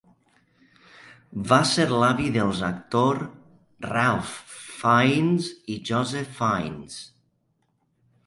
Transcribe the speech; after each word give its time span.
Va 1.49 1.59
ser 1.71 1.83
l'avi 2.03 2.29
dels 2.37 2.61
actor 2.69 3.19
Ralph 3.89 4.31
Fiennes 4.63 5.51
i 5.75 5.75
Joseph 5.93 6.33
Fiennes. 6.41 6.97